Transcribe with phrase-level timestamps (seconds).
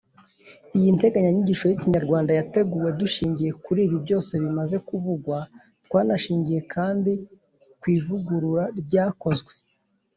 [0.77, 5.37] Iyi nteganyanyigisho y’ikinyarwanda yateguwe dushingiye kuri ibi byose bimaze kuvugwa.
[5.85, 7.11] Twanashingiye kandi
[7.79, 9.51] ku ivugurura ryakozwe